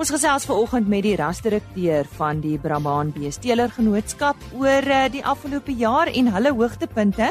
[0.00, 5.74] Ons gesels veraloggend met die rasdirekteur van die Brahman Beesteler Genootskap oor eh, die afgelope
[5.76, 7.26] jaar en hulle hoogtepunte.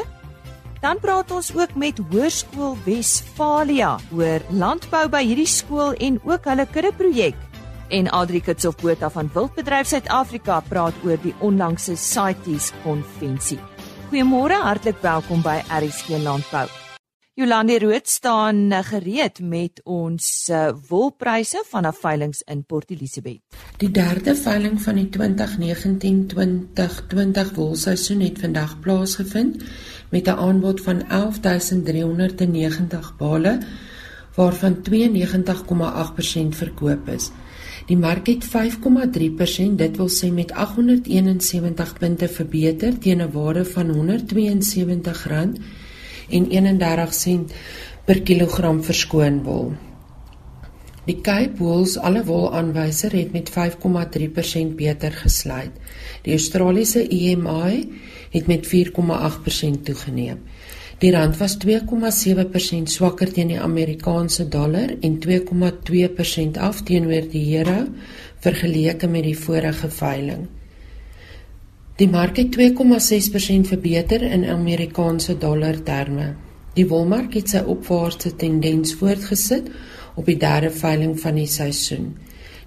[0.78, 6.68] Dan praat ons ook met Hoërskool Wesfalia oor landbou by hierdie skool en ook hulle
[6.70, 7.40] kuddeprojek.
[7.90, 13.58] En Adri Kitsof Botha van Wildbedryf Suid-Afrika praat oor die onlangse CITES konvensie.
[14.12, 16.68] Goeiemôre, hartlik welkom by RSG Landbou.
[17.34, 23.38] Jolande Rood staan eh, gereed met ons uh, wolpryse vanaf veilinge in Port Elizabeth.
[23.78, 25.20] Die derde veiling van die 2019-2020
[27.54, 29.62] wolseisoen het vandag plaasgevind
[30.10, 33.58] met 'n aanbod van 11390 bale
[34.34, 37.30] waarvan 92,8% verkoop is.
[37.86, 43.90] Die mark het 5,3%, dit wil sê met 871 punte verbeter teen 'n waarde van
[43.90, 45.52] R172
[46.30, 47.54] en 31 sent
[48.06, 49.72] per kilogram verskoon wol.
[51.06, 55.72] Die Cape Wools alle wolaanwyser het met 5,3% beter gesluit.
[56.22, 57.88] Die Australiese EMI
[58.30, 60.44] het met 4,8% toegeneem.
[61.00, 67.86] Die rand was 2,7% swakker teen die Amerikaanse dollar en 2,2% af teenoor die euro
[68.44, 70.44] vergeleke met die vorige veiling.
[72.00, 76.30] Die mark het 2,6% verbeter in Amerikaanse dollar terme.
[76.72, 79.68] Die wolmark het sy opwaartse tendens voortgesit
[80.16, 82.14] op die derde veiling van die seisoen.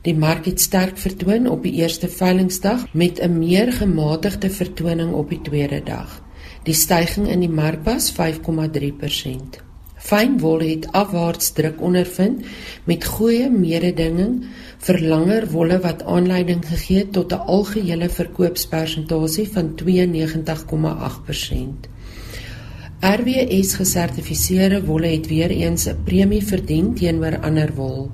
[0.05, 5.29] Die mark het sterk vertoon op die eerste veilingsdag met 'n meer gematigde vertoning op
[5.29, 6.21] die tweede dag.
[6.63, 9.72] Die stygings in die mark was 5,3%.
[10.03, 12.43] Fynwol het afwaarts druk ondervind
[12.89, 14.43] met goeie mededinging
[14.83, 21.87] vir langer wolle wat aanleiding gegee het tot 'n algehele verkoopspersentasie van 92,8%.
[23.03, 28.11] RWS gesertifiseerde wolle het weer eens 'n premie verdien teenoor ander wol.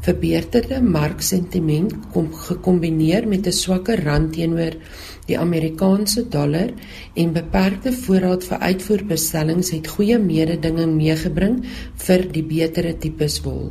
[0.00, 4.74] Verbeterde marksentiment kom gekombineer met 'n swakker rand teenoor
[5.28, 6.70] Die Amerikaanse dollar
[7.14, 11.60] en beperkte voorraad vir uitvoerbestellings het goeie mededinging meegebring
[12.06, 13.70] vir die betere tipes wol.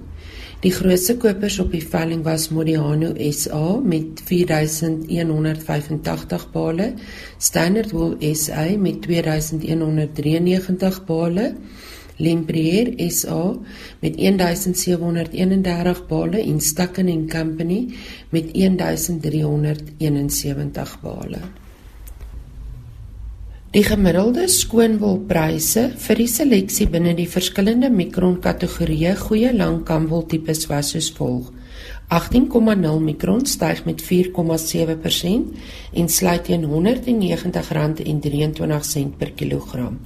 [0.62, 6.94] Die grootste kopers op die veiling was Modiano SA met 4185 bale,
[7.42, 11.56] Standard Wool SA met 2193 bale,
[12.18, 13.54] Lemprier SA
[14.02, 17.88] met 1731 bale en Stucken & Company
[18.30, 21.38] met 1371 bale.
[23.72, 30.92] Die gemiddelde skoonwolpryse vir die seleksie binne die verskillende mikron kategorieë goeie langkamwol tipes was
[30.92, 31.48] soos volg:
[32.12, 35.56] 18,0 mikron styg met 4,7%
[36.04, 40.04] en sluit teen R190,23 per kilogram.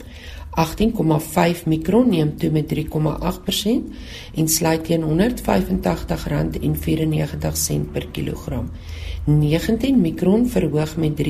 [0.55, 3.83] 18,5 mikron neem toe met 3,8%
[4.35, 5.11] en sluit teen R185,94
[7.91, 8.69] per kilogram.
[9.25, 11.23] 19 mikron verhoog met 3,7%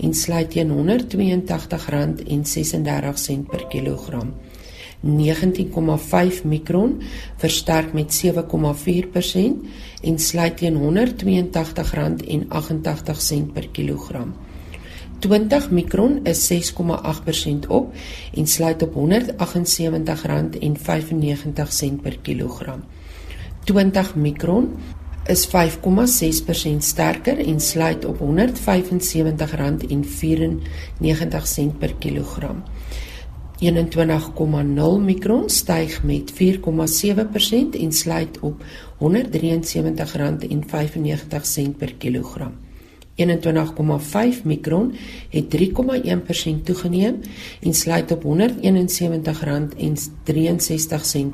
[0.00, 0.76] en sluit teen R182,36
[3.50, 4.34] per kilogram.
[5.02, 7.02] 19,5 mikron
[7.36, 8.30] versterk met 7,4%
[10.02, 10.84] en sluit teen R182,88
[13.52, 14.34] per kilogram.
[15.22, 17.94] 20 mikron is 6,8% op
[18.34, 18.98] en sluit op R178,95
[22.02, 22.84] per kilogram.
[23.64, 24.68] 20 mikron
[25.26, 25.52] is 5,6%
[26.78, 28.24] sterker en sluit op R175,94
[31.78, 32.62] per kilogram.
[33.58, 36.36] 21,0 mikron styg met 4,7%
[37.80, 38.64] en sluit op
[38.98, 39.06] R173,95
[41.78, 42.52] per kilogram.
[43.16, 44.94] 21,5 mikron
[45.30, 47.20] het 3,1% toegeneem
[47.60, 48.30] en sluit op R171,63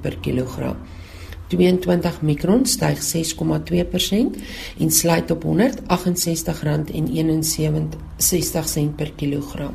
[0.01, 0.77] per kilogram.
[1.49, 3.17] 22 mikron styg 6,2%
[4.79, 5.51] en sluit op R168,61
[8.97, 9.75] per kilogram.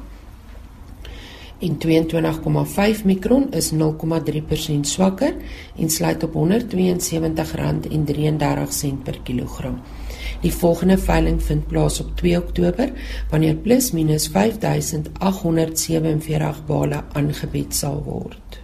[1.60, 1.78] En
[2.98, 3.78] 22,5 mikron is 0,3%
[4.82, 5.36] swakker
[5.78, 6.40] en sluit op R172,33
[9.04, 9.82] per kilogram.
[10.44, 12.92] Die volgende veiling vind plaas op 2 Oktober
[13.32, 18.60] wanneer plus minus 5847 bale aangebied sal word.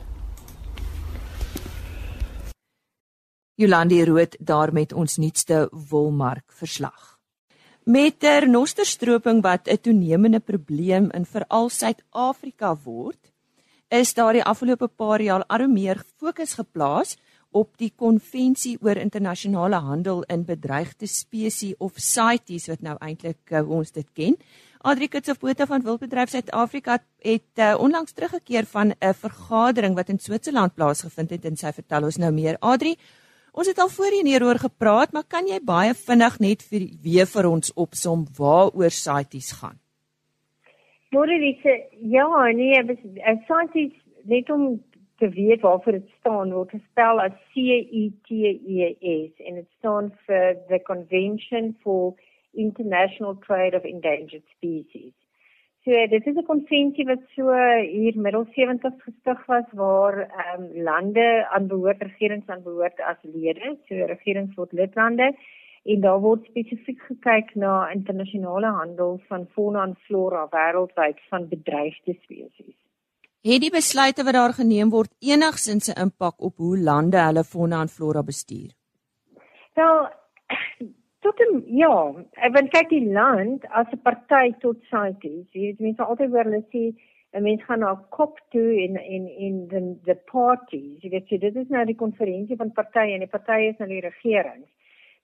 [3.56, 7.20] Jolandi Rood daar met ons nuutste wolmark verslag.
[7.84, 13.32] Met ter nosterstroping wat 'n toenemende probleem in veral Suid-Afrika word,
[13.88, 17.18] is daar die afgelope paar jaar al meer fokus geplaas
[17.52, 23.64] op die konvensie oor internasionale handel in bedreigde spesies of CITES wat nou eintlik uh,
[23.70, 24.36] ons dit ken.
[24.80, 30.76] Adri Kitsofbota van Wildbedryf Suid-Afrika het uh, onlangs teruggekeer van 'n vergadering wat in Switserland
[30.76, 32.58] plaasgevind het en sy vertel ons nou meer.
[32.60, 32.96] Adri,
[33.60, 37.48] Ons het al voorheen hieroor gepraat, maar kan jy baie vinnig net vir weer vir
[37.50, 39.80] ons opsom waaroor CITES gaan?
[41.10, 41.74] Moederlike,
[42.14, 42.84] ja, nee,
[43.50, 43.96] CITES
[44.30, 44.78] net om
[45.20, 47.56] te weet waarvoor dit staan word gespel as C
[48.02, 48.90] E T E
[49.30, 52.14] S en dit staan vir the Convention for
[52.54, 55.14] International Trade of Endangered Species.
[55.84, 57.44] So dit is 'n konvensie wat so
[57.82, 63.22] hier middel 70 gestig was waar ehm um, lande aan behoort regerings aan behoort as
[63.22, 65.36] lede, so regerings word lidlande
[65.84, 72.14] en daar word spesifiek gekyk na internasionale handel van fauna en flora wêreldwyd van bedreigde
[72.22, 72.89] spesies.
[73.40, 77.82] Het die besluite wat daar geneem word enigsins 'n impak op hoe lande hulle fauna
[77.82, 78.72] en flora bestuur?
[79.74, 80.10] Wel,
[81.20, 81.96] tot en ja,
[82.46, 85.48] ek wil kyk die land as 'n party tot CITES.
[85.54, 86.84] Jy weet mense altyd hoor hulle sê
[87.32, 91.02] 'n mens gaan na COP toe in in in the the parties.
[91.02, 93.90] Jy weet jy, dit is nou die konferensie van partye en die partye is nou
[93.90, 94.70] die regerings.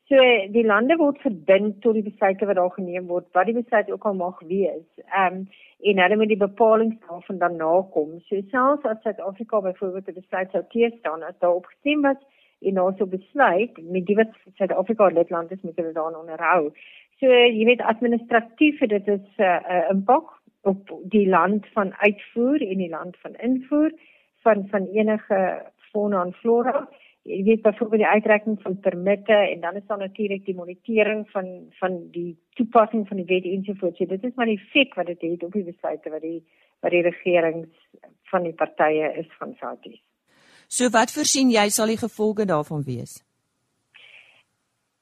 [0.10, 0.18] So
[0.54, 4.04] die lande word verbind tot die besluite wat daar geneem word, wat die besluit ook
[4.06, 4.86] al mag wees.
[5.06, 5.48] Ehm um,
[5.86, 8.13] en hulle moet die bepalinge daarvan dan nakom.
[8.28, 12.22] So selfs as Suid-Afrika byvoorbeeld 'n besluit sou teestaan as daar opgestem was
[12.62, 16.72] en ons so besluit met die wat Suid-Afrika lidland is moet hulle daaraan onderhou.
[17.19, 20.30] So jy weet administratief dit is 'n uh, uh, impak
[20.62, 23.92] op die land van uitvoer en die land van invoer
[24.44, 26.88] van van enige fauna en flora
[27.25, 31.48] jy weet byvoorbeeld die uitreiking van permitte en dan is daar natuurlik die monitering van
[31.80, 33.98] van die toepassing van die wet ensovoorts.
[33.98, 36.44] So dit is maar die effek wat dit het op die besluite wat die
[36.80, 37.88] wat die regerings
[38.30, 39.98] van die partye is van SADC.
[40.68, 43.18] So wat voorsien jy sal die gevolge daarvan wees?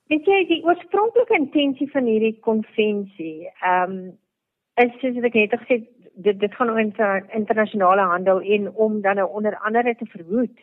[0.08, 4.12] Weet jy die oorspronklike intensie van hierdie konvensie, ehm um,
[4.74, 5.84] is soos ek het gesê
[6.24, 10.56] dit dit gaan oor inter, internasionale handel en om dan nou onder andere te verhoed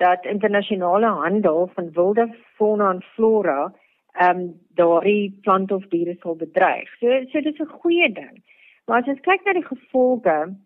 [0.00, 2.26] dat internasionale handel van wilde
[2.56, 3.72] fauna en flora
[4.12, 6.88] ehm um, daardie plant of diere sal bedreig.
[6.98, 8.42] So so dit is 'n goeie ding.
[8.86, 10.56] Maar as ons kyk na die gevolge,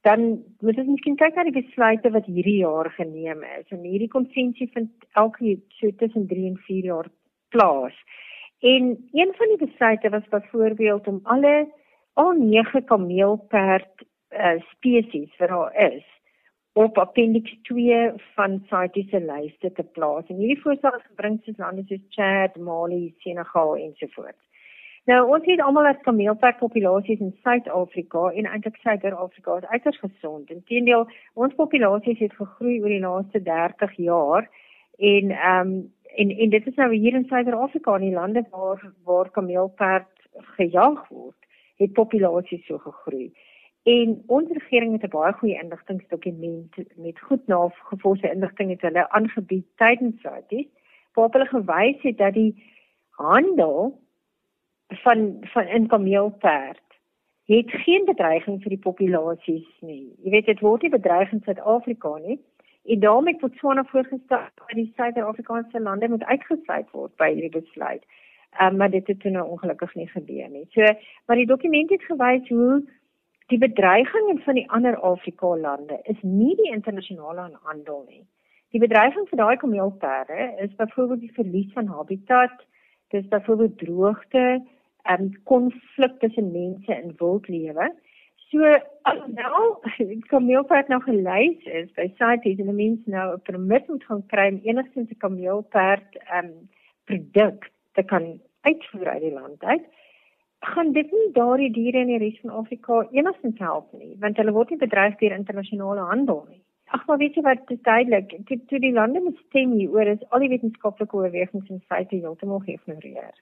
[0.00, 0.20] dan
[0.60, 3.66] moet ons miskien kyk na die besluite wat hierdie jaar geneem is.
[3.68, 7.08] En hierdie konvensie vind elke so tussen 3 en 4 jaar
[7.48, 7.96] plaas.
[8.60, 11.72] En een van die besluite was byvoorbeeld om alle
[12.12, 16.04] al 9 kameelperd uh, spesies wat daar is
[16.72, 20.24] op appendix 2 van CITES se lyste te plaas.
[20.26, 24.38] En hierdie voorstel is gebring soos lande soos Chad, Mali, Senegal en so voort.
[25.10, 30.50] Nou ons het almal as kameelperd populasies in Suid-Afrika en eintlik Suider-Afrika is uiters gesond.
[30.50, 34.48] Inteendeel, ons populasies het gegroei oor die laaste 30 jaar
[34.98, 38.92] en ehm um, en en dit is nou hier in Suider-Afrika in die lande waar
[39.04, 41.36] waar kameelperd gejag word,
[41.76, 43.32] het populasies so gegroei.
[43.82, 49.66] En ons regering het 'n baie goeie inligtingdokument met goed nagevoerde inligting het hulle aangebied
[49.76, 50.68] tydens dit
[51.12, 52.54] waarop hulle gewys het dat die
[53.08, 54.00] handel
[54.86, 56.80] van van in kameelperd
[57.44, 60.14] het geen bedreiging vir die populasies nie.
[60.22, 62.40] Jy weet dit word nie bedreig in Suid-Afrika nie.
[62.84, 68.04] En daarmee het Botswana voorgestel dat die Suid-Afrikaanse lande moet uitgesluit word by hierdie besluit.
[68.62, 70.66] Um, maar dit het toe nou ongelukkig nie gebeur nie.
[70.70, 70.84] So,
[71.26, 72.82] maar die dokument het gewys hoe
[73.52, 78.22] Die bedreiging van die ander Afrika lande is nie die internasionale handel nie.
[78.72, 82.54] Die bedreiging vir daai kameelperde is byvoorbeeld die verlies van habitat,
[83.12, 84.62] dis byvoorbeeld droogte,
[85.02, 87.90] en konflik tussen mense en wildlewe.
[88.48, 88.72] So
[89.10, 94.26] alhoewel die kameelperd nou gelys is by CITES en mense nou 'n permit moet gaan
[94.32, 96.68] kry om enigstens 'n kameelperd ehm um,
[97.04, 99.84] produk te kan uitvoer uit die land uit
[100.62, 104.54] gaan dit nie daardie diere in die res van Afrika enigstens help nie, want hulle
[104.54, 106.60] word nie bedreig deur internasionale handel nie.
[106.94, 110.24] Ag maar weet jy wat dit duidelik, toe, toe die lande moet stem hieroor is
[110.30, 113.32] al die wetenskaplike oorwegings en feite heeltemal geïgnoreer.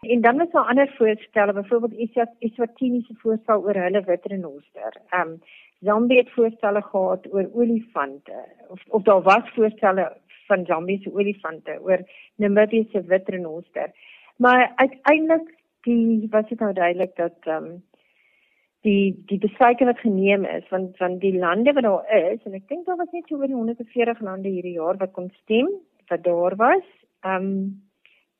[0.00, 5.00] En dan is daar ander voorstelle, byvoorbeeld Eswatini se voorstel oor hulle witrenoster.
[5.10, 5.40] Ehm um,
[5.80, 11.78] Zambie het voorstelle gehad oor olifante of of daar was voorstelle van Zambie se olifante
[11.82, 12.00] oor
[12.36, 13.90] Namibië se witrenoster.
[14.36, 17.82] Maar uiteindelik die was dit nou duidelik dat ehm um,
[18.80, 22.68] die die besluite wat geneem is van van die lande wat daar is en ek
[22.68, 25.68] dink daar was net so oor 140 lande hierdie jaar wat kon stem
[26.08, 26.86] wat daar was
[27.20, 27.82] ehm um,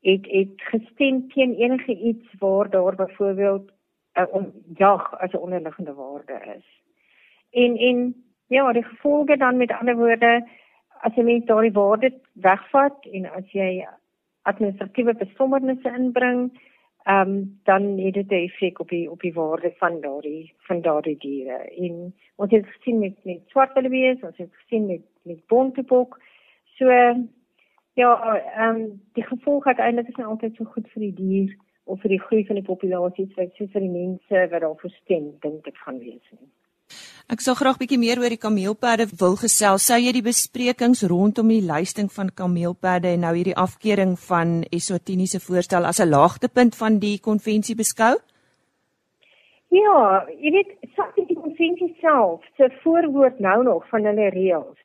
[0.01, 3.71] het het gestem teen enige iets waar daar byvoorbeeld
[4.15, 6.83] uh, om jag as 'n onderliggende waarde is.
[7.51, 10.49] En en ja die gevolge dan met ander woorde
[11.01, 13.87] as jy net daardie waarde wegvat en as jy
[14.43, 16.61] administratiewe besommernisse inbring
[17.05, 20.81] ehm um, dan het dit 'n effek op die op die waarde van daardie van
[20.81, 21.59] daardie diere.
[21.77, 26.21] En ons het gesien met met swart wildebees, ons het gesien met met bontebok.
[26.65, 26.87] So
[28.01, 32.01] Ja, ehm um, die gevolg uiteindelik is nie altyd so goed vir die dier of
[32.01, 35.81] vir die groei van die populasie soos vir die mense wat daarvoor stem, dink ek
[35.85, 36.49] gaan wees nie.
[37.31, 39.85] Ek sou graag bietjie meer oor die kameelperde wil gesels.
[39.87, 45.27] Sou jy die besprekings rondom die lysting van kameelperde en nou hierdie afkeuring van Eswatini
[45.27, 48.19] se voorstel as 'n laagtepunt van die konvensie beskou?
[49.71, 54.79] Ja, jy weet, sê die konvensie self, se voorwoord nou nog van hulle reëls.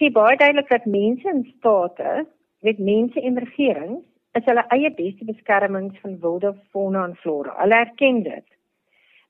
[0.00, 2.26] Sê baie duidelik dat mense in state,
[2.64, 4.02] weet mense en regerings,
[4.34, 7.54] is hulle eie beste beskermings van wilde fauna en flora.
[7.60, 8.46] Hulle erken dit.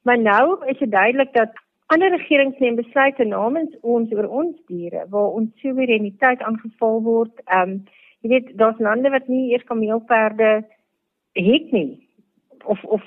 [0.04, 1.58] Maar nou is dit duidelik dat
[1.92, 7.42] Ander regerings neem besluite namens ons oor ons diere waar ons soewereiniteit aangeval word.
[7.44, 7.82] Ehm um,
[8.24, 10.64] jy weet daar's lande wat nie eers kameelperde
[11.36, 12.00] het nie
[12.64, 13.02] of of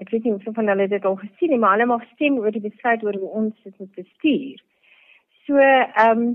[0.00, 2.54] ek weet nie of van hulle dit al gesien het, maar hulle mag stem oor
[2.54, 4.64] die besluit oor hoe ons dit moet bestuur.
[5.44, 6.26] So ehm um,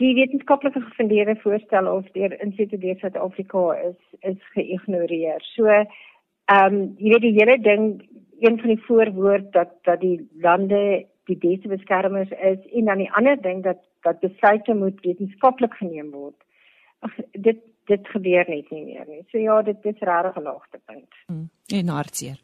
[0.00, 4.00] die wetenskaplike gefundeerde voorstelle of deur insette deur Suid-Afrika is
[4.32, 5.44] is geïgnoreer.
[5.52, 5.86] So ehm
[6.64, 7.86] um, jy weet die hele ding
[8.42, 13.12] een van die voorwoord dat dat die lande die beste beskermers is en dan die
[13.12, 16.38] ander ding dat dat besluite moet wetenskaplik geneem word.
[17.06, 19.24] Ag dit dit gebeur net nie meer nie.
[19.30, 21.14] So ja, dit is regtig 'n laagtepunt.
[21.26, 22.38] Mm, en hartseer.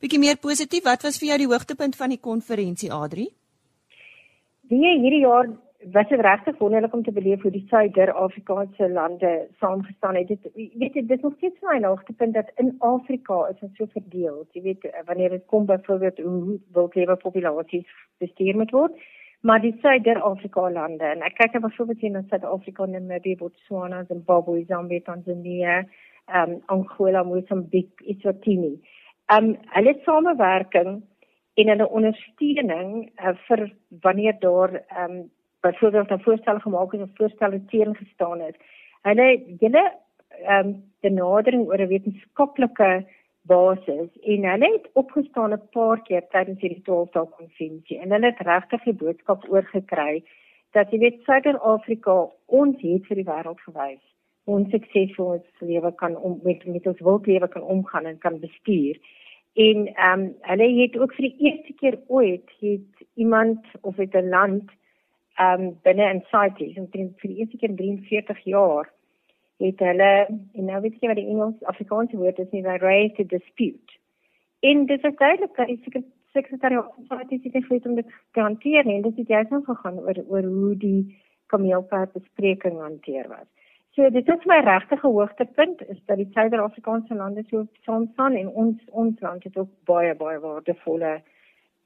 [0.00, 3.28] Bietjie meer positief, wat was vir jou die hoogtepunt van die konferensie Adri?
[4.68, 5.48] Die hierdie jaar
[5.92, 10.28] was dit regtig wonderlik om te beleef hoe die Suider-Afrikaanse lande saamgestaan het.
[10.28, 13.86] Dit weet jy, dit is nog steeds my hoogtepunt dat in Afrika is ons so
[13.92, 14.46] verdeel.
[14.52, 18.96] Jy weet wanneer dit kom byvoorbeeld hoe wildlewe populasies bestuur word,
[19.40, 24.64] maar die Suider-Afrika lande en ek kyk nou byvoorbeeld hier na Suid-Afrika, Namibië, Botswana, Zimbabwe,
[24.68, 25.82] Zambia, Tanzania,
[26.32, 28.78] um, Angola, Mozambique, Eswatini.
[29.32, 31.02] Um hulle samewerking
[31.54, 35.24] en hulle ondersteuning uh, vir wanneer daar um
[35.66, 38.56] byvoorbeeld 'n voorstel gemaak het of voorstelle teen gestaan het.
[39.02, 39.28] Hulle
[39.58, 39.84] hulle
[40.44, 42.90] ehm um, benadering oor 'n wetenskaplike
[43.42, 48.46] basis en hulle het opgestaan 'n paar keer tydens hierdie 12-dae konferensie en hulle het
[48.52, 50.24] regtig die boodskap oorgekry
[50.72, 52.16] dat jy weet Suider-Afrika
[52.46, 54.04] ons het vir die wêreld gewys
[54.44, 58.98] ons suksesvol ons lewe kan om met met ons wildlewe kan omgaan en kan bestuur.
[59.54, 64.28] En ehm um, hulle het ook vir die eerste keer ooit het iemand of 'n
[64.28, 64.70] land
[65.40, 68.90] um binne in CITES en vir die eerste keer in 43 jaar
[69.62, 73.18] het hulle en nou weet jy wat die Engels Afrikaanse woord is nie they raised
[73.18, 73.98] a dispute.
[74.60, 78.86] In dis is duidelik dat die sekretariaat van CITES het gesê om dit te hanteer
[78.86, 81.02] en dit het juist nou gegaan oor oor hoe die
[81.52, 83.46] kameelpad bespreking hanteer was.
[83.94, 88.48] So dit is my regtige hoogtepunt is dat die Suider-Afrikaanse lande so saam staan en
[88.48, 91.18] ons ons land het ook baie baie waardevolle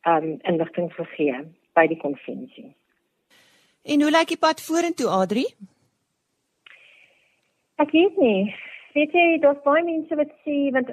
[0.08, 1.42] um inligting gegee
[1.76, 2.70] by die konferensie
[3.82, 5.44] En hoe lyk die pad vorentoe, Adri?
[7.78, 8.54] Ek weet nie.
[8.96, 10.90] Weet jy, daar's baie mense wat sê want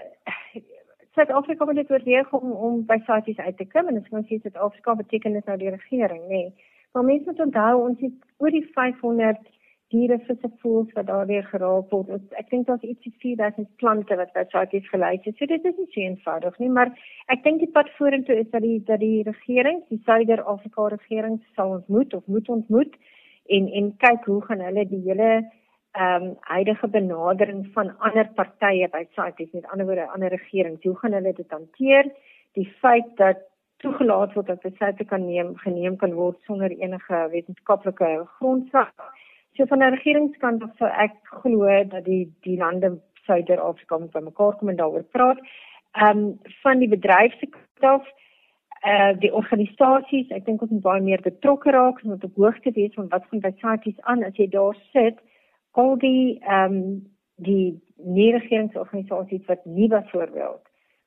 [1.16, 4.40] Suid-Afrika moet dit oorweeg om om by SARS uit te kom en as ons sê
[4.42, 6.44] Suid-Afrika beteken dit nou die regering, nê.
[6.46, 6.72] Nee.
[6.96, 8.14] Maar mense moet onthou ons het
[8.44, 9.40] oor die 500
[9.94, 12.10] diere visse voels wat daar weer geraak word.
[12.40, 15.38] Ek dink daar's ietsie 4000 plante wat by Sakies gelys het.
[15.38, 16.92] So dit is nie so eenvoudig nie, maar
[17.34, 21.76] ek dink die pad vorentoe is dat die dat die regering, die Suider-Afrika regering sal
[21.78, 22.98] ontmoet of moet ontmoet
[23.58, 25.30] en en kyk hoe gaan hulle die hele
[25.96, 30.98] ehm um, huidige benadering van ander partye by Sakies, met ander woorde ander regerings, hoe
[30.98, 32.10] gaan hulle dit hanteer?
[32.58, 33.46] Die feit dat
[33.84, 38.92] toegelaat word dat besluite kan neem geneem kan word sonder enige wetenskaplike grondslag
[39.58, 44.58] So van die regeringskant af sou ek glo dat die die lande Suider-Afrika met mekaar
[44.60, 45.40] kom en daaroor praat.
[45.96, 48.08] Ehm um, van die bedryfsektor af
[48.82, 52.72] eh uh, die organisasies, ek dink ons moet baie meer betrokke raak en op hoogte
[52.76, 55.18] wees van wat van SARS aan as jy daar sit.
[55.72, 60.64] Al die ehm um, die nie-regeringsorganisasies wat nie byvoorbeeld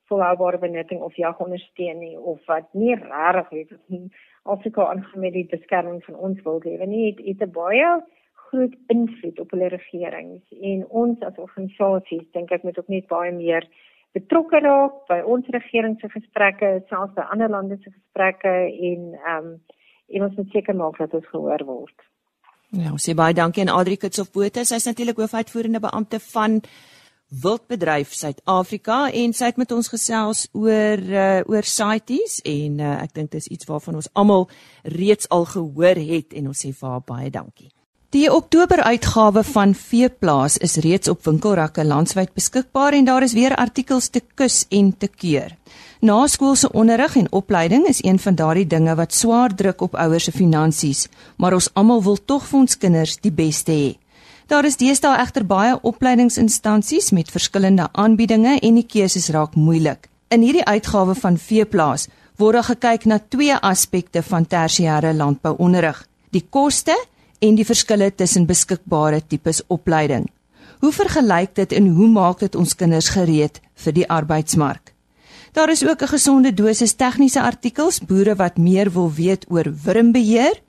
[0.09, 4.13] volhoubare benutting of jag ondersteun nie of wat nie regtig weet of nie
[4.43, 8.01] Afrika aangaan met die beskerming van ons wildlewe nie, het, het 'n baie
[8.51, 13.33] groot invloed op hulle regerings en ons as organisasies dink ek moet ook net baie
[13.33, 13.67] meer
[14.17, 18.55] betrokke raak by ons regering se gesprekke, selfs by ander lande se gesprekke
[18.93, 19.59] en ehm um,
[20.09, 22.05] en ons moet seker maak dat ons gehoor word.
[22.73, 26.63] Ja, ons sê baie dankie aan Adri Kitshof Botha, sy is natuurlik hoofuitvoerende beampte van
[27.29, 33.13] Wildbedryf Suid-Afrika en sy het met ons gesels oor uh, oor CITES en uh, ek
[33.21, 34.49] dink dis iets waarvan ons almal
[34.97, 37.69] reeds al gehoor het en ons sê vir haar baie dankie.
[38.09, 44.07] Die Oktober-uitgawe van Veeplaas is reeds op winkelrakke landwyd beskikbaar en daar is weer artikels
[44.09, 45.53] te kus en te keur.
[46.01, 50.33] Naskoolse onderrig en opleiding is een van daardie dinge wat swaar druk op ouers se
[50.33, 53.93] finansies, maar ons almal wil tog vir ons kinders die beste hê.
[54.49, 60.09] Daar is deesdae egter baie opleidingsinstansies met verskillende aanbiedinge en die keuses raak moeilik.
[60.33, 62.09] In hierdie uitgawe van Veeplaas
[62.41, 66.97] word daar gekyk na twee aspekte van tersiêre landbouonderrig: die koste
[67.39, 70.27] en die verskille tussen beskikbare tipes opleiding.
[70.79, 74.95] Hoe vergelyk dit en hoe maak dit ons kinders gereed vir die arbeidsmark?
[75.53, 80.61] Daar is ook 'n gesonde dosis tegniese artikels, boere wat meer wil weet oor wurmbeheer,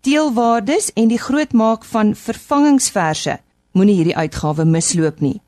[0.00, 3.38] teelwaardes en die grootmaak van vervangingsverse.
[3.72, 5.40] Moenie hierdie uitgawe misloop nie.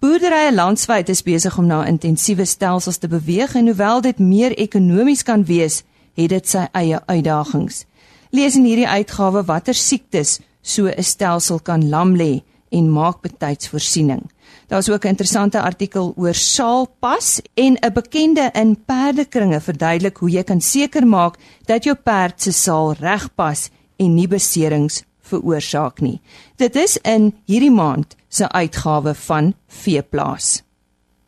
[0.00, 5.22] Boerderye landwyd is besig om na intensiewe stelsels te beweeg en hoewel dit meer ekonomies
[5.22, 5.82] kan wees,
[6.14, 7.84] het dit sy eie uitdagings.
[8.30, 13.68] Lees in hierdie uitgawe watter siektes so 'n stelsel kan lam lê en maak betyds
[13.68, 14.30] voorsiening.
[14.68, 20.42] Daar's ook 'n interessante artikel oor saalpas en 'n bekende in perdekringe verduidelik hoe jy
[20.42, 26.20] kan seker maak dat jou perd se saal regpas en nie beserings veroorsaak nie.
[26.56, 30.62] Dit is in hierdie maand se uitgawe van Veeplaas.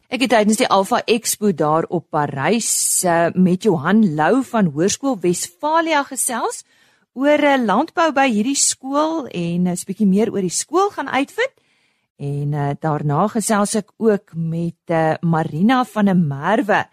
[0.09, 5.18] Ek het tydens die Alpha Expo daar op Parys uh, met Johan Lou van Hoërskool
[5.21, 6.64] Wesfalia gesels
[7.12, 11.54] oor 'n landbou by hierdie skool en 'n bietjie meer oor die skool gaan uitvind.
[12.16, 16.85] En uh, daarna gesels ek ook met uh, Marina van der Merwe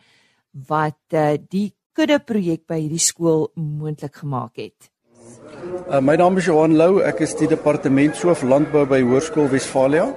[0.67, 4.89] wat uh, die kudde projek by hierdie skool moontlik gemaak het.
[5.89, 10.07] Uh, my naam is Johan Lou, ek is die departementshoof landbou by Hoërskool Wesfalia.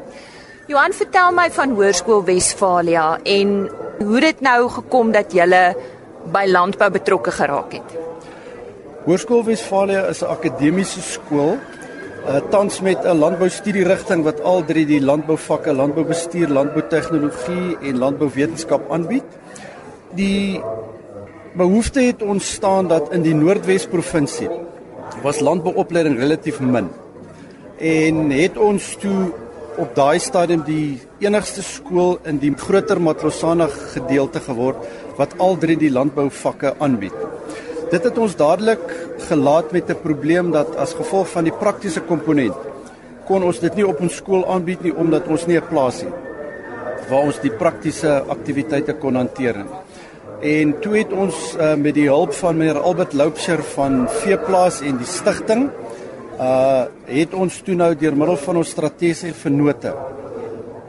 [0.70, 3.68] Johan, vertel my van Hoërskool Wesfalia en
[3.98, 5.46] hoe dit nou gekom dat jy
[6.32, 8.11] by landbou betrokke geraak het.
[9.02, 15.00] Hoërskool Wesfalia is 'n akademiese skool, uh, tans met 'n landboustudierigting wat al drie die
[15.00, 19.24] landbouvakke, landboubestuur, landboutegnologie en landbouwetenskap aanbied.
[20.14, 20.62] Die
[21.56, 24.48] behoefte het ontstaan dat in die Noordwes provinsie
[25.22, 26.88] was landbouopleiding relatief min.
[27.78, 29.32] En het ons toe
[29.76, 34.76] op daai stadium die enigste skool in die groter Matlosana gedeelte geword
[35.16, 37.14] wat al drie die landbouvakke aanbied.
[37.92, 38.82] Dit het ons dadelik
[39.28, 42.56] gelaat met 'n probleem dat as gevolg van die praktiese komponent
[43.26, 46.14] kon ons dit nie op ons skool aanbied nie omdat ons nie 'n plaas het
[47.10, 49.70] waar ons die praktiese aktiwiteite kon hanteer nie.
[50.40, 54.96] En toe het ons uh, met die hulp van meneer Albert Loupsher van Veeplaas en
[54.96, 55.70] die stigting
[56.40, 59.94] uh het ons toe nou deur middel van ons strategiese vennote.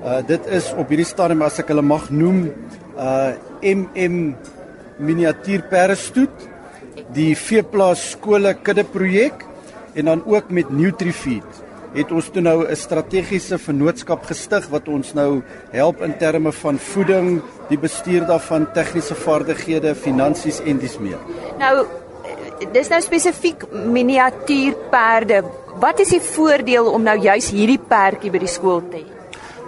[0.06, 2.50] Uh dit is op hierdie stadium as ek hulle mag noem
[2.98, 4.36] uh MM
[4.98, 6.53] miniatuur perstoet
[7.14, 9.46] die veeplaas skole kudde projek
[9.94, 15.14] en dan ook met Nutrifeed het ons toe nou 'n strategiese vennootskap gestig wat ons
[15.14, 21.20] nou help in terme van voeding, die bestuur daarvan, tegniese vaardighede, finansies en dis meer.
[21.60, 21.86] Nou
[22.72, 25.44] dis nou spesifiek miniatuurperde.
[25.80, 29.06] Wat is die voordeel om nou juis hierdie perdjie by die skool te hê?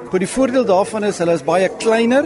[0.09, 2.25] Goed, die voordeel daarvan is hulle is baie kleiner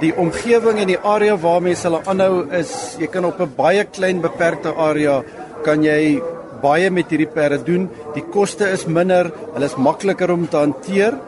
[0.00, 3.84] die omgewing en die area waar mense hulle aanhou is jy kan op 'n baie
[3.84, 5.22] klein beperkte area
[5.64, 6.22] kan jy
[6.62, 7.88] baie met hierdie perde doen.
[8.14, 11.18] Die koste is minder, hulle is makliker om te hanteer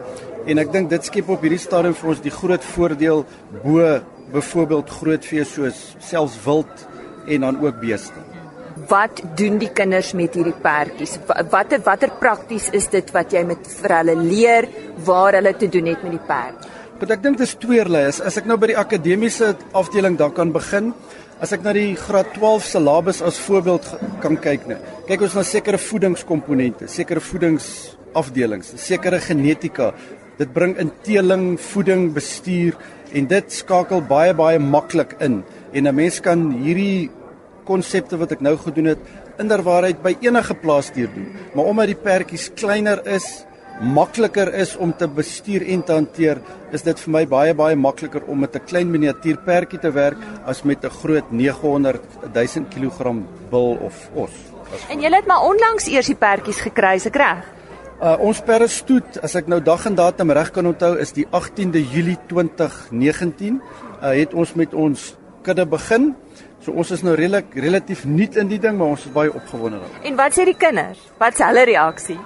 [0.47, 3.25] en ek dink dit skep op hierdie stadium vir ons die groot voordeel
[3.65, 4.01] bo
[4.33, 6.87] byvoorbeeld groot vee soos selfs wild
[7.27, 8.15] en dan ook beeste.
[8.89, 11.19] Wat doen die kinders met hierdie perdjies?
[11.51, 14.69] Watter watter prakties is dit wat jy met vir hulle leer
[15.05, 16.80] waar hulle te doen het met die perd?
[17.01, 18.03] Want ek dink dit is tweerlei.
[18.11, 20.91] As, as ek nou by die akademiese afdeling daar kan begin,
[21.41, 23.87] as ek na die graad 12 syllabus as voorbeeld
[24.21, 24.85] kan kyk net.
[25.09, 29.95] Kyk ons na sekere voedingskomponente, sekere voedingsafdelings, sekere genetika.
[30.37, 32.77] Dit bring in teeling, voeding, bestuur
[33.17, 35.41] en dit skakel baie baie maklik in.
[35.73, 37.09] En 'n mens kan hierdie
[37.65, 39.01] konsepte wat ek nou gedoen het
[39.41, 41.33] inderwaarheid by enige plaas deur doen.
[41.55, 43.47] Maar omdat die perdjies kleiner is,
[43.81, 46.41] makliker is om te bestuur en te hanteer,
[46.73, 50.63] is dit vir my baie baie makliker om met 'n klein miniatuurperdjie te werk as
[50.65, 52.01] met 'n groot 900
[52.33, 54.33] 1000 kg bil of os.
[54.89, 57.45] En jy het maar onlangs eers die perdjies gekry, se reg?
[58.01, 61.27] Uh ons perde stoet, as ek nou dag en datum reg kan onthou, is die
[61.31, 63.61] 18de Julie 2019.
[64.03, 66.15] Uh het ons met ons kudde begin.
[66.61, 69.79] So ons is nou redelik relatief nuut in die ding, maar ons is baie opgewonde
[69.81, 70.05] daaroor.
[70.05, 70.99] En wat sê die kinders?
[71.19, 72.19] Wat is hulle reaksie?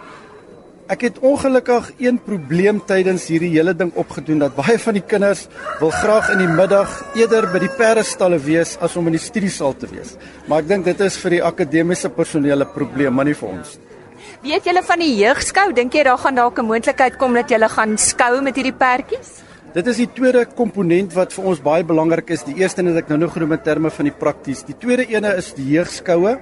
[0.85, 5.47] Ek het ongelukkig een probleem tydens hierdie hele ding opgedoen dat baie van die kinders
[5.81, 9.73] wil graag in die middag eerder by die perdestalle wees as om in die studiesaal
[9.81, 10.13] te wees.
[10.45, 13.79] Maar ek dink dit is vir die akademiese personeel 'n probleem, maar nie vir ons
[13.79, 14.53] nie.
[14.53, 15.73] Weet julle van die jeugskou?
[15.73, 19.41] Dink jy daar gaan dalk 'n moontlikheid kom dat julle gaan skou met hierdie perdjies?
[19.73, 22.45] Dit is die tweede komponent wat vir ons baie belangrik is.
[22.45, 24.63] Die eerste een het ek nou nog genoem in terme van die prakties.
[24.63, 26.39] Die tweede ene is die jeugskoue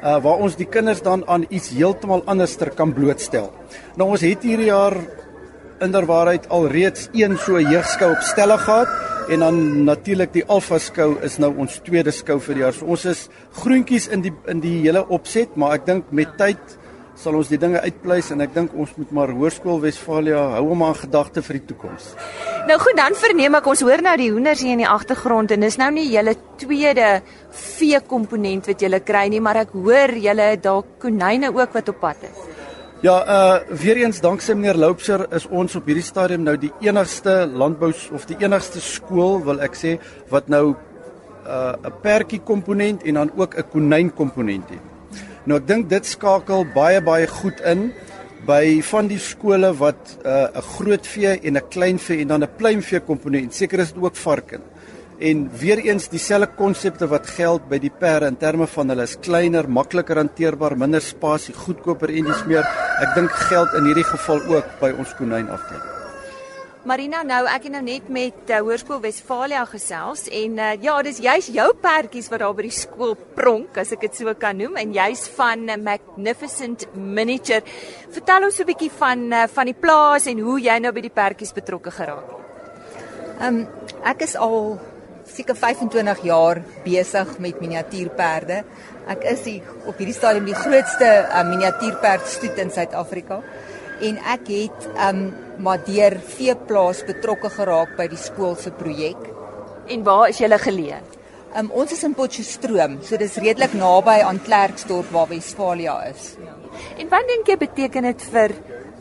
[0.00, 3.50] uh waar ons die kinders dan aan iets heeltemal anderster kan blootstel.
[3.96, 4.96] Nou ons het hierdie jaar
[5.80, 8.88] inderwaarheid alreeds een so jeugskou op stelle gehad
[9.30, 12.74] en dan natuurlik die Alpha skou is nou ons tweede skou vir die jaar.
[12.76, 13.28] So ons is
[13.62, 16.78] groentjies in die in die hele opset, maar ek dink met tyd
[17.20, 20.84] sal ons die dinge uitpleis en ek dink ons moet maar Hoërskool Wesfalia hou hom
[20.86, 22.14] aan gedagte vir die toekoms.
[22.68, 25.66] Nou goed, dan verneem ek ons hoor nou die hoenders hier in die agtergrond en
[25.66, 27.10] dis nou nie julle tweede
[27.60, 32.00] vee komponent wat julle kry nie, maar ek hoor julle dalk konyne ook wat op
[32.00, 32.46] pad is.
[33.04, 37.46] Ja, uh weer eens danksy meneer Loupser is ons op hierdie stadium nou die enigste
[37.48, 39.96] landbou of die enigste skool wil ek sê
[40.32, 40.74] wat nou
[41.46, 44.89] uh 'n perdjie komponent en dan ook 'n konyn komponent het.
[45.48, 47.90] Nou ek dink dit skakel baie baie goed in
[48.48, 52.42] by van die skole wat 'n uh, groot vee en 'n klein vee en dan
[52.42, 53.54] 'n pluimvee komponent.
[53.54, 54.60] Seker is dit ook varke
[55.20, 59.18] en weer eens dieselfde konsepte wat geld by die perde in terme van hulle is
[59.20, 62.64] kleiner, makliker hanteerbaar, minder spasie, goedkoper en dis meer.
[63.04, 65.99] Ek dink geld in hierdie geval ook by ons konyn afdeling.
[66.88, 71.18] Marina, nou ek het nou net met uh, Hoërskool Wesfalia gesels en uh, ja, dis
[71.20, 74.78] juist jou perdjies wat daar by die skool pronk, as ek dit so kan noem,
[74.80, 77.60] en jy's van Magnificent Miniature.
[78.16, 81.12] Vertel ons 'n bietjie van uh, van die plaas en hoe jy nou by die
[81.12, 82.40] perdjies betrokke geraak het.
[83.40, 83.66] Ehm um,
[84.00, 84.80] ek is al
[85.28, 88.64] seker 25 jaar besig met miniatuurperde.
[89.06, 93.42] Ek is die, op hierdie stadium die grootste uh, miniatuurperdstoet in Suid-Afrika
[94.00, 95.22] en ek het um
[95.60, 99.20] maar deur veeplaas betrokke geraak by die skool se projek.
[99.92, 101.00] En waar is julle geleë?
[101.60, 106.36] Um ons is in Potchefstroom, so dis redelik naby aan Klerksdorp waar Wesfalia is.
[106.38, 106.54] Ja.
[107.02, 108.54] En wat dink jy beteken dit vir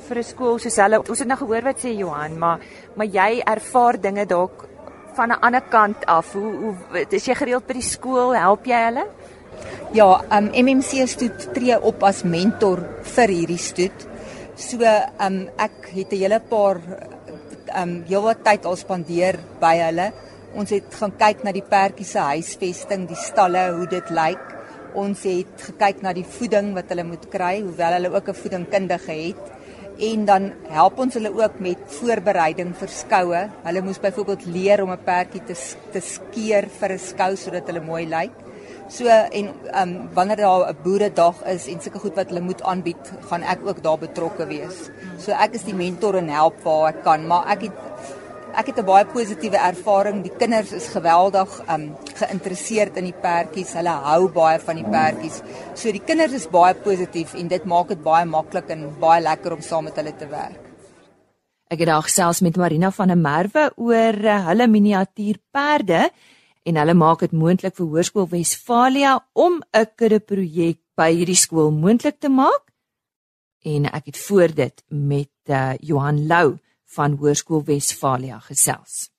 [0.10, 1.00] vir 'n skool soos hulle?
[1.00, 2.60] Ons het nou gehoor wat sê Johan, maar
[2.96, 4.68] maar jy ervaar dinge dalk
[5.16, 6.34] van 'n ander kant af.
[6.34, 8.34] Hoe hoe is jy gereeld by die skool?
[8.34, 9.06] Help jy hulle?
[9.94, 14.09] Ja, um MMC stoet tree op as mentor vir hierdie stoet.
[14.60, 14.84] So
[15.24, 16.78] um ek het 'n hele paar
[17.82, 20.12] um heelwat tyd al spandeer by hulle.
[20.54, 24.44] Ons het gaan kyk na die perdjies se huisvesting, die stalle, hoe dit lyk.
[24.96, 29.12] Ons het gekyk na die voeding wat hulle moet kry, hoewel hulle ook 'n voedingkundige
[29.12, 29.44] het
[30.00, 33.50] en dan help ons hulle ook met voorbereiding vir skoue.
[33.64, 35.56] Hulle moes byvoorbeeld leer om 'n perdjie te
[35.92, 38.32] te skeer vir 'n skou sodat hulle mooi lyk.
[38.90, 42.62] So en ehm um, wanneer daar 'n boeredag is en sulke goed wat hulle moet
[42.62, 44.90] aanbied, gaan ek ook daar betrokke wees.
[45.18, 47.78] So ek is die mentor en help waar ek kan, maar ek het
[48.54, 50.24] ek het 'n baie positiewe ervaring.
[50.24, 53.74] Die kinders is geweldig um geïnteresseerd in die perdjies.
[53.74, 55.42] Hulle hou baie van die perdjies.
[55.74, 59.54] So die kinders is baie positief en dit maak dit baie maklik en baie lekker
[59.54, 60.60] om saam met hulle te werk.
[61.70, 66.10] Ek het daar gesels met Marina van der Merwe oor uh, hulle miniatuurperde
[66.70, 71.72] en hulle maak dit moontlik vir Hoërskool Wesfalia om 'n kudde projek by hierdie skool
[71.72, 72.64] moontlik te maak.
[73.66, 76.58] En ek het voor dit met uh, Johan Lou
[76.96, 79.10] van Hoërskool Wesfalia gesels.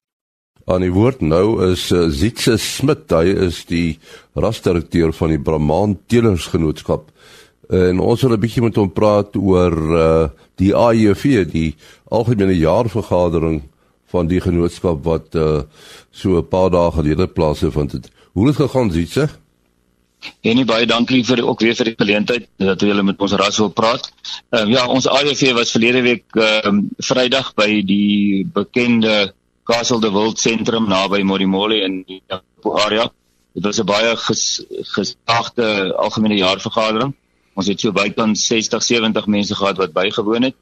[0.67, 3.99] Aan die woord nou is uh, Zietse Smit, hy is die
[4.35, 7.11] rasdirekteur van die Brahman Teelersgenootskap.
[7.71, 11.75] En ons wil 'n bietjie met hom praat oor uh, die AEV, die
[12.11, 13.63] algemene jaarvergadering
[14.11, 15.63] van die genootskap wat uh,
[16.11, 18.11] so 'n paar dae gelede plaasgevind het.
[18.33, 19.29] Hoe het dit gegaan, Zietse?
[20.45, 23.59] En nie baie dankie vir ook weer vir die geleentheid dat julle met ons ras
[23.59, 24.11] wil praat.
[24.51, 29.33] Ehm um, ja, ons ADV was verlede week ehm um, Vrydag by die bekende
[29.65, 32.23] Castle de Wild sentrum naby Morimoli in die
[32.63, 33.11] area.
[33.55, 34.65] Dit was 'n baie ges,
[34.97, 37.15] gesaagde algemene jaarvergadering.
[37.55, 40.55] Ons het so bykans 60, 70 mense gehad wat bygewoon het.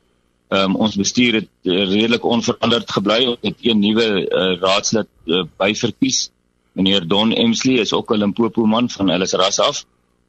[0.48, 3.26] Ehm um, ons bestuur het redelik onveranderd gebly.
[3.26, 6.30] Ons het een nuwe uh, raadslid uh, byverkies
[6.72, 9.84] meneer Don Emsley is ook 'n Limpopo man van hulle ras af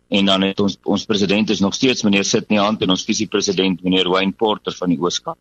[0.08, 3.84] en dan het ons ons president is nog steeds meneer Sitney Hand en ons visiepresident
[3.84, 5.38] meneer Wayne Porter van die Ooskaap.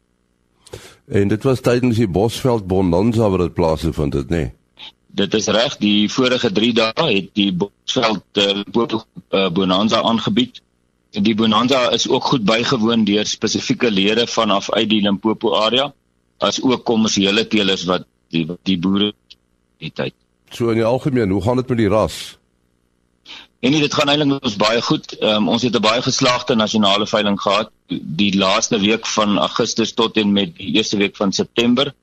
[1.08, 4.36] En dit was tydens die Bosveld Bonanza wat dit plaasgevind het, nê?
[4.36, 4.52] Nee?
[5.06, 10.60] Dit is reg, die vorige 3 dae het die Bosveld Limpopo uh, Bonanza aangebied.
[11.10, 15.92] Die Bonanza is ook goed bygewoon deur spesifieke lede vanaf uit die Limpopo area
[16.38, 19.12] as ook kommersiële teelers wat die die boere
[19.78, 20.14] die tyd
[20.50, 22.38] So in die algemeen, hoe gaan dit met die ras?
[23.60, 25.16] En nee, dit gaan eintlik met ons baie goed.
[25.22, 30.16] Um, ons het 'n baie geslaagde nasionale veiling gehad die laaste week van Augustus tot
[30.16, 31.94] en met die eerste week van September.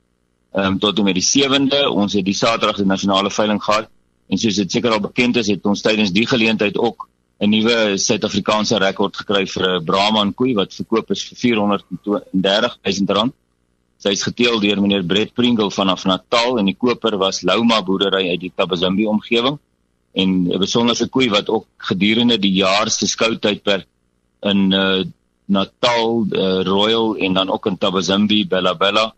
[0.53, 3.89] Ehm um, tot en met die 7de, ons het die Saterdag die nasionale veiling gehad.
[4.27, 7.07] En soos dit seker al bekend is, het ons tydens die geleentheid ook
[7.39, 13.15] 'n nuwe Suid-Afrikaanse rekord gekry vir 'n Brahman koei wat verkoop is vir 430 000
[13.17, 13.33] rand.
[13.97, 18.29] Sy is geteel deur meneer Brett Pringle vanaf Natal en die koper was Louma boerdery
[18.29, 19.59] uit die Tabazimbi omgewing.
[20.15, 23.87] en 'n besonderse koei wat ook gedurende die jaar se skoutydperk
[24.51, 25.03] in uh,
[25.45, 29.13] Natal, uh, Royal en dan ook in Tabazimbi, Bella Bella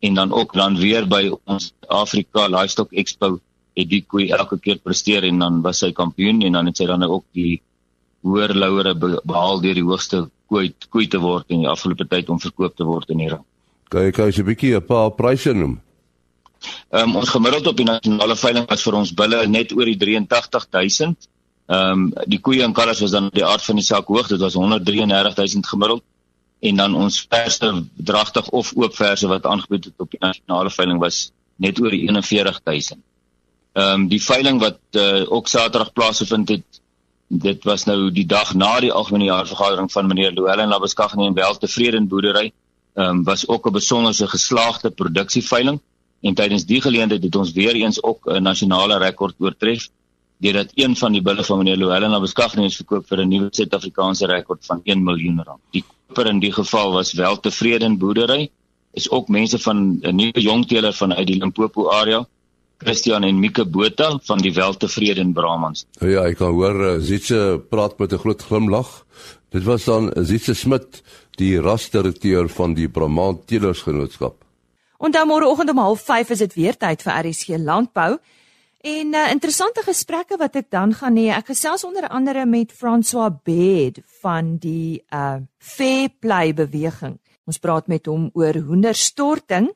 [0.00, 3.40] en dan ook dan weer by ons Afrika Livestock Expo
[4.06, 7.24] koei elke keer presteer en dan was sy kampioen en dan het sy dan ook
[7.32, 7.60] die
[8.22, 12.40] hoër louere behaal deur die hoogste koei koei te word in die afgelope tyd om
[12.40, 13.44] verkoop te word in die ring.
[13.90, 15.80] Kyk, kyk, 'n bietjie 'n paar pryse noem.
[16.90, 19.98] Ehm um, ons gemiddeld op die nasionale veiling was vir ons bulle net oor die
[19.98, 21.28] 83000.
[21.66, 24.40] Ehm um, die koeie en kalvers was dan die aard van die saak hoog, dit
[24.40, 26.02] was 133000 gemiddeld
[26.60, 27.70] en dan ons verse
[28.10, 32.06] dragtig of oop verse wat aangebied het op die nasionale veiling was net oor die
[32.08, 33.02] 41000.
[33.74, 36.80] Ehm um, die veiling wat uh, ook Saterdag plaasgevind het,
[37.26, 42.06] dit was nou die dag na die algemene jaarvergadering van meneer Louwelen Labeskagh en Weltevreden
[42.08, 42.52] boerdery.
[42.94, 45.80] Ehm um, was ook 'n besonderse geslaagde produksieveiling
[46.20, 49.88] en tydens die geleentheid het ons weer eens ook 'n nasionale rekord oortref
[50.38, 53.48] deurdat een van die bulle van meneer Louwelen na beskagting is verkoop vir 'n nuwe
[53.50, 55.60] Suid-Afrikaanse rekord van 1 miljoen rand.
[55.70, 58.50] Die koper in die geval was wel tevrede in boerdery
[58.92, 62.26] is ook mense van 'n nuwe jongteeler van uit die Limpopo area
[62.84, 65.86] Christian en Mika Botha van die Weltevrede in Brahmans.
[66.00, 69.04] Ja, ek kan hoor eh, Zitse praat met 'n groot glimlag.
[69.50, 71.02] Dit was dan Zitse Smit,
[71.36, 74.44] die rasdirekteur van die Brahman Teelersgenootskap.
[74.98, 78.18] Onthou môreoggend om 05:30 is dit weer tyd vir RSG Landbou.
[78.84, 81.30] En uh, interessante gesprekke wat ek dan gaan hê.
[81.32, 87.16] Ek gesels onder andere met François Bed van die uh Fair Play beweging.
[87.48, 89.70] Ons praat met hom oor hoenderstorting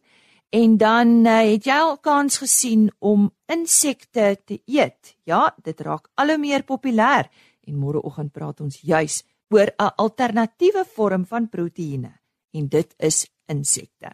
[0.50, 5.16] en dan uh, het jy al kans gesien om insekte te eet.
[5.28, 7.28] Ja, dit raak al hoe meer populêr
[7.68, 12.12] en môreoggend praat ons juis oor 'n alternatiewe vorm van proteïene
[12.52, 14.12] en dit is insekte.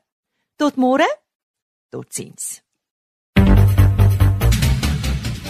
[0.56, 1.06] Tot môre.
[1.90, 2.62] Totsiens.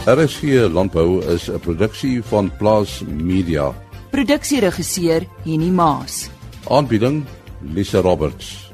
[0.07, 3.73] RSG Landbou is 'n produksie van Plaas Media.
[4.11, 6.31] Produksieregisseur Henny Maas.
[6.68, 7.25] Aanbieding
[7.61, 8.73] Lisa Roberts.